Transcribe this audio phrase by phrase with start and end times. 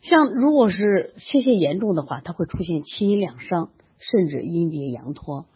[0.00, 5.46] 像如果是泄泻严重的话，它会出现气阴两伤，甚至阴结阳脱。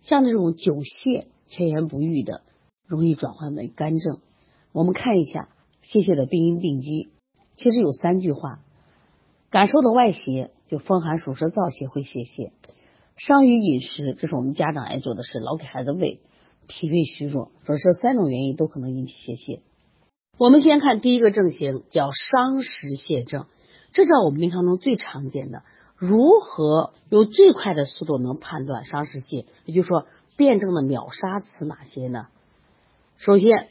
[0.00, 2.42] 像这种久泻、前言不愈的，
[2.86, 4.20] 容易转换为肝症。
[4.72, 5.48] 我们看一下
[5.82, 7.08] 泄泻的病因病机，
[7.56, 8.60] 其实有三句话：
[9.50, 12.52] 感受的外邪，就风寒暑湿燥邪会泄泻；
[13.16, 16.20] 伤于饮食，这是我们家长爱做的事，老给孩子喂；
[16.68, 19.60] 脾胃虚弱，说这三种原因都可能引起泄泻。
[20.38, 23.46] 我们先看第一个症型，叫伤食泻症。
[23.92, 25.62] 这是我们临床中最常见的。
[25.96, 29.46] 如何用最快的速度能判断伤食泻？
[29.64, 30.06] 也就是说，
[30.36, 32.28] 辩证的秒杀词哪些呢？
[33.16, 33.68] 首先，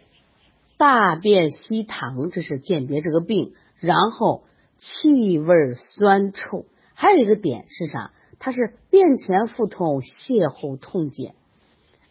[0.77, 3.53] 大便稀溏，这是鉴别这个病。
[3.79, 4.43] 然后，
[4.77, 8.11] 气味酸臭，还有一个点是啥？
[8.39, 11.33] 它是便前腹痛，泻后痛减，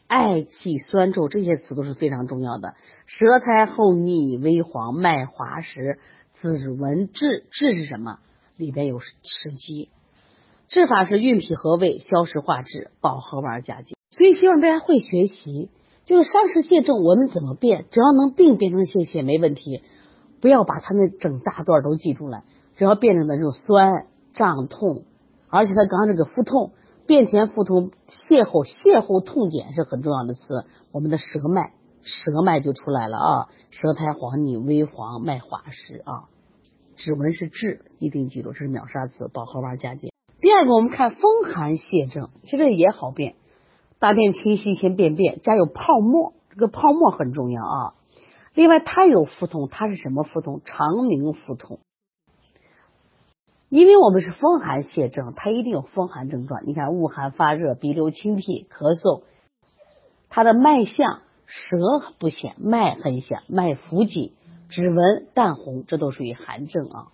[0.08, 2.74] 嗳气酸臭，这些词都是非常重要的。
[3.04, 5.98] 舌苔厚腻微黄，脉滑时。
[6.40, 8.18] 子文治治是什么？
[8.56, 9.90] 里边有吃鸡，
[10.68, 13.96] 治法是运脾和胃，消食化滞，保和丸加减。
[14.10, 15.70] 所以希望大家会学习，
[16.06, 17.86] 就是伤食泻症我们怎么变？
[17.90, 19.82] 只要能病变成泻泻没问题，
[20.40, 22.44] 不要把它那整大段都记住了。
[22.76, 25.04] 只要变成的这种酸胀痛，
[25.48, 26.72] 而且他刚刚这个腹痛，
[27.06, 30.64] 便前腹痛，泻后泻后痛减是很重要的词。
[30.92, 31.72] 我们的舌脉。
[32.06, 36.30] 舌脉就出来了啊，舌苔黄腻微黄，脉滑实啊。
[36.94, 40.12] 指纹是痣，一定记住，这是秒杀词，保和丸加减。
[40.40, 43.34] 第二个，我们看风寒泻症，其实也好辨，
[43.98, 47.94] 大便清晰先便便，加有泡沫，这个泡沫很重要啊。
[48.54, 50.62] 另外，它有腹痛，它是什么腹痛？
[50.64, 51.80] 肠鸣腹痛。
[53.68, 56.62] 因为我们是风寒泻症，它一定有风寒症状。
[56.64, 59.24] 你看，恶寒发热，鼻流清涕，咳嗽，
[60.30, 61.22] 它的脉象。
[61.46, 61.76] 舌
[62.18, 64.32] 不显，脉很显，脉浮紧，
[64.68, 67.06] 指纹淡红，这都属于寒症啊。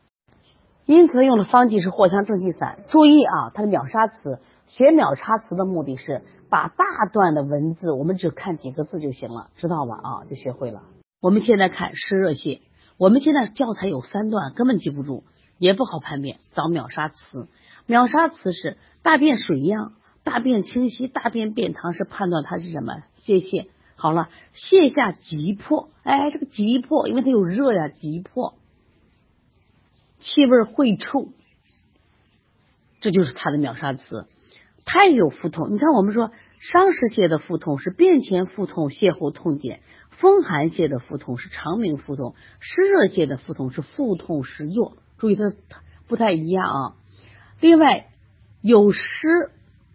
[0.84, 2.80] 因此用的方剂是藿香正气散。
[2.88, 9.94] 注意啊，它的秒杀词，学秒杀词的目的是把大段的文字，我们只看几个字就行了，知道吧？
[10.02, 10.82] 啊，就学会了。
[11.20, 12.60] 我们现在看湿热泻，
[12.98, 15.22] 我们现在教材有三段，根本记不住，
[15.56, 17.48] 也不好判别，找秒杀词。
[17.86, 19.92] 秒杀词是大便水样，
[20.24, 23.68] 大便清晰，大便便溏，是判断它是什么泄泻。
[24.02, 28.54] 好了，泻下急迫，哎，这个急迫，因为它有热呀，急迫，
[30.18, 31.28] 气味会臭，
[33.00, 34.26] 这就是它的秒杀词。
[34.84, 39.78] 它也有腹痛，你看我们说伤食泻的腹痛是便前腹痛，泻后痛减；
[40.10, 44.96] 风寒泻的腹痛是肠鸣腹痛；湿热泻的腹痛是腹痛时作。
[45.16, 45.44] 注意它
[46.08, 46.96] 不太一样啊。
[47.60, 48.08] 另外
[48.62, 49.00] 有湿。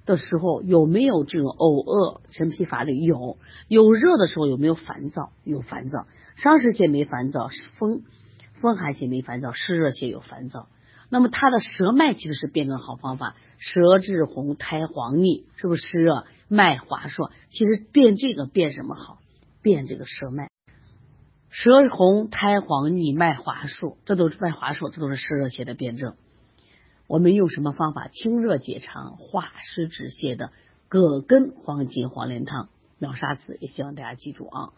[0.08, 3.04] 的时候有没有这种呕恶、神疲乏力？
[3.04, 3.38] 有。
[3.68, 5.32] 有热的时候有没有烦躁？
[5.44, 6.08] 有烦躁。
[6.36, 8.02] 伤食邪没烦躁，风
[8.60, 10.70] 风寒邪没烦躁，湿热邪有烦躁。
[11.10, 16.26] 那么它的舌脉其实是辨证好方法，舌质红，苔黄腻，是不是湿热？
[16.48, 17.30] 脉滑数？
[17.50, 19.20] 其实辨这个辨什么好？
[19.62, 20.50] 辨这个舌脉，
[21.50, 26.16] 舌红、苔黄腻、脉滑数，这都是脉滑数，这都是湿热邪的辨证。
[27.08, 30.52] 我们用什么方法清热解肠、化湿止泻的
[30.90, 32.68] 葛根黄芩黄连汤
[33.00, 34.74] 秒杀子，也希望大家记住啊。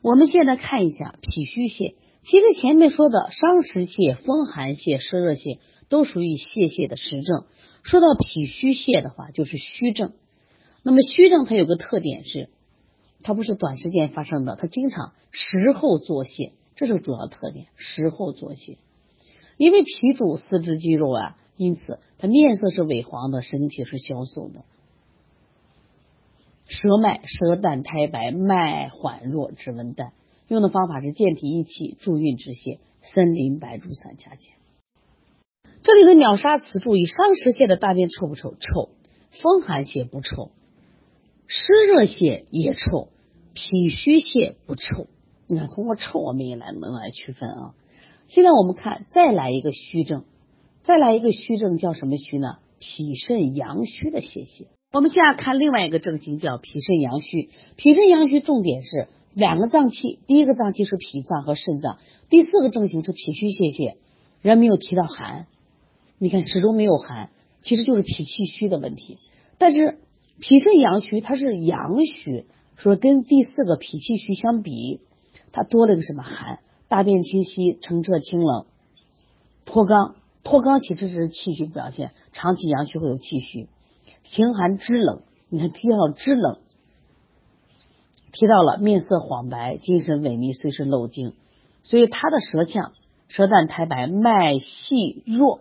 [0.00, 5.58] 我们现在看一下脾虚泻，其实前面说的伤食泻、风寒泻、湿热泻
[5.90, 7.44] 都属于泄泻的实证。
[7.82, 10.14] 说到脾虚泻的话，就是虚症。
[10.82, 12.48] 那么虚症它有个特点是，
[13.22, 18.78] 它不是短时间发生的，它经常时后作泻，这是主要特点，时后作泻。
[19.58, 21.36] 因为脾主四肢肌肉啊。
[21.56, 24.64] 因此，他面色是萎黄的，身体是消瘦的，
[26.66, 30.12] 舌脉舌淡苔白，脉缓弱，指纹淡。
[30.48, 34.52] 用的方法是健脾益气、助运止泻、森林白术散加减。
[35.82, 38.54] 这里的秒杀词，注意：伤食泻的大便臭不臭？
[38.54, 38.90] 臭。
[39.42, 40.52] 风寒泻不臭，
[41.48, 43.08] 湿热泻也臭，
[43.52, 45.08] 脾虚泻不臭。
[45.48, 47.74] 你看，通过臭，我们也来能来区分啊。
[48.28, 50.24] 现在我们看，再来一个虚症。
[50.84, 52.58] 再来一个虚症叫什么虚呢？
[52.78, 54.66] 脾肾阳虚的泄泻。
[54.92, 57.48] 我们现在看另外一个症型叫脾肾阳虚。
[57.76, 61.96] 脾肾阳虚重点是两个脏器，第一个脏器是脾脏和肾脏，
[62.28, 63.96] 第四个症型是脾虚泄泻。
[64.42, 65.46] 人没有提到寒，
[66.18, 67.30] 你看始终没有寒，
[67.62, 69.16] 其实就是脾气虚的问题。
[69.56, 70.00] 但是
[70.38, 72.44] 脾肾阳虚它是阳虚，
[72.76, 75.00] 说跟第四个脾气虚相比，
[75.50, 76.58] 它多了个什么寒？
[76.88, 78.66] 大便清晰，澄澈清冷，
[79.64, 80.16] 脱肛。
[80.44, 83.68] 脱肛其实是气虚表现，长期阳虚会有气虚，
[84.22, 85.22] 形寒肢冷。
[85.48, 86.58] 你看提到了肢冷，
[88.32, 91.32] 提到了面色黄白，精神萎靡，随时漏精。
[91.82, 92.92] 所以他的舌象
[93.28, 95.60] 舌淡苔白，脉细弱，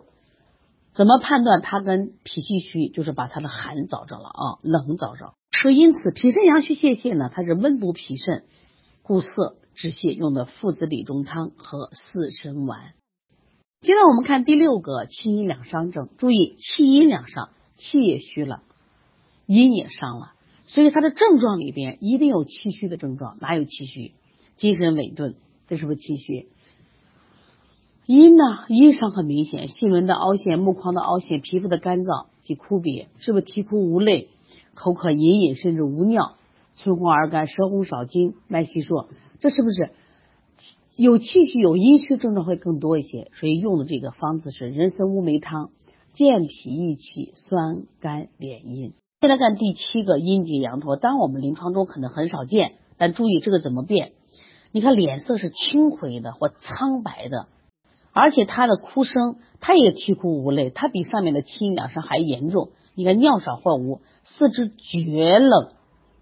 [0.93, 2.89] 怎么判断他跟脾气虚？
[2.89, 5.33] 就是把他的寒找着了啊，冷找着。
[5.61, 8.43] 所以因此，脾肾阳虚泄泻呢，它是温补脾肾、
[9.01, 12.93] 固涩止泻用的附子理中汤和四神丸。
[13.83, 18.61] 接着我们看第六个气阴两伤症，注意气阴两伤，气也虚了，
[19.45, 20.31] 阴也伤了，
[20.65, 23.37] 所以它的症状里边一定有气虚的症状。
[23.41, 24.13] 哪有气虚？
[24.55, 25.35] 精神萎顿，
[25.67, 26.47] 这是不是气虚？
[28.05, 28.43] 阴呢？
[28.69, 34.29] 阴伤很明显，细纹的凹陷、目眶的凹陷、皮肤的干燥及枯瘪，是不是啼哭无泪、
[34.75, 36.35] 口渴隐隐，甚至无尿、
[36.77, 39.07] 唇红而干、舌红少津、脉细数？
[39.41, 39.89] 这是不是？
[40.95, 45.71] 有气虚有阴虚症状会更多一些，所以用的这个方子是人参乌梅汤，
[46.13, 48.93] 健脾益气，酸甘敛阴。
[49.19, 54.11] 再来看第七个阴结阳脱，当然我们临床中可能很少见，但注意这个怎么变？
[54.71, 57.47] 你看脸色是青灰的或苍白的，
[58.11, 62.69] 而且他的哭声他也啼哭无泪，他比上面的气阴两伤还严重。
[62.93, 65.71] 你看尿少或无，四肢厥冷。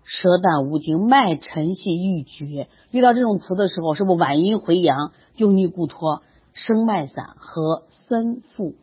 [0.04, 2.68] 舌淡无津，脉沉细欲绝。
[2.92, 6.22] 遇到这种词的时候，是不是晚阴回阳，就逆固脱，
[6.54, 8.76] 生脉散和参附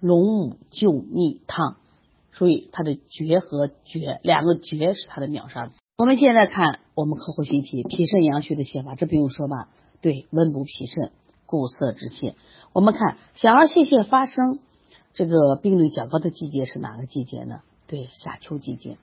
[0.00, 1.76] 龙母救逆汤。
[2.32, 5.74] 所以它的绝和绝两个绝是它的秒杀词。
[5.96, 9.68] 我们现在看我们客户信息，脾肾阳虚的写法，这不用说吧？
[10.00, 11.10] 对，温补脾肾，
[11.46, 12.34] 固涩止泻。
[12.72, 14.60] 我们看小儿泄泻发生
[15.14, 17.62] 这个病率较高的季节是哪个季节呢？
[17.88, 18.98] 对，夏秋季节。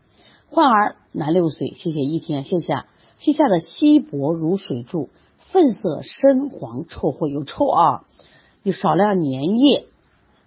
[0.49, 2.85] 患儿男六岁，谢谢一天，谢谢下
[3.19, 5.09] 泻下的稀薄如水柱，
[5.51, 8.05] 粪色深黄，臭或有臭啊，
[8.63, 9.87] 有少量粘液，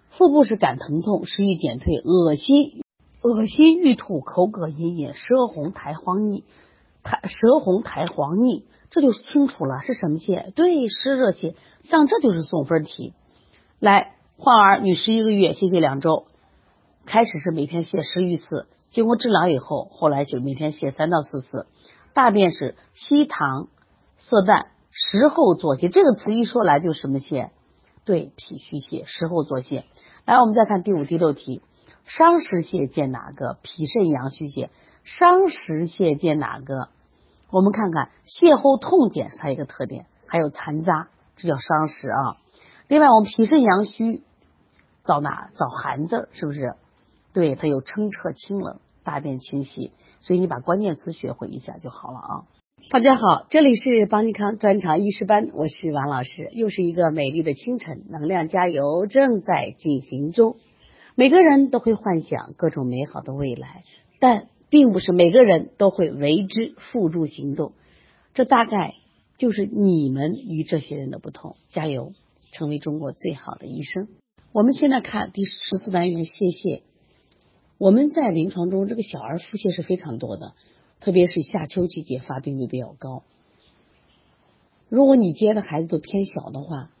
[0.09, 2.81] 腹部是感疼痛，食欲减退，恶心，
[3.21, 6.43] 恶心欲吐，口渴隐隐，舌红苔黄腻，
[7.03, 10.51] 苔舌红苔黄腻，这就清楚了是什么泻？
[10.53, 13.13] 对，湿热泻，像这就是送分题。
[13.79, 16.25] 来，患儿女十一个月，谢谢两周，
[17.05, 18.67] 开始是每天泻十余次。
[18.91, 21.67] 经过治疗以后，后来就每天泻三到四次，
[22.13, 23.67] 大便是稀溏
[24.17, 25.91] 色淡，食后作泻。
[25.91, 27.49] 这个词一说来就什么泻？
[28.05, 29.83] 对，脾虚泻，食后作泻。
[30.25, 31.61] 来，我们再看第五、第六题，
[32.05, 33.57] 伤食泻见哪个？
[33.61, 34.69] 脾肾阳虚泻，
[35.03, 36.89] 伤食泻见哪个？
[37.51, 42.37] 我们看看泻后痛减，它一个特点，还有残渣，这叫伤食啊。
[42.87, 44.23] 另外，我们脾肾阳虚
[45.03, 45.51] 找哪？
[45.55, 46.73] 找寒字，是不是？
[47.31, 52.43] 对，它有清澈清冷，大便清晰，所以你把关键词学会一下就好了啊！
[52.89, 60.57] 大家好，这里是邦尼康专场医师班，我是王老师，又是一个美丽的清晨，能量加油正在进行中。
[61.13, 63.83] 每个人都会幻想各种美好的未来，
[64.19, 67.73] 但并不是每个人都会为之付诸行动。
[68.33, 68.95] 这大概
[69.37, 71.57] 就是你们与这些人的不同。
[71.69, 72.13] 加油，
[72.51, 74.07] 成为中国最好的医生。
[74.51, 76.81] 我们现在看第十四单元，谢谢。
[77.79, 80.53] 我们在临床中，这个小儿腹泻是非常多的，
[80.99, 83.23] 特别是夏秋季节发病率比较高。
[84.89, 86.91] 如果你接的孩子都偏小的话，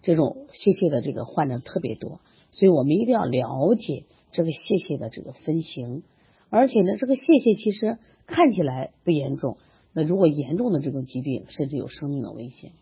[0.00, 2.20] 这种泄泻的这个患者特别多，
[2.50, 6.02] 所以我们一定要了解这个泄泻的这个分型。
[6.48, 9.58] 而且呢，这个泄泻其实看起来不严重，
[9.92, 12.72] 那如果严重的这种疾病，甚至有生命的危险。